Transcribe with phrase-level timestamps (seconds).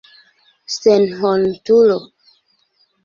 [0.77, 1.99] Senhontulo!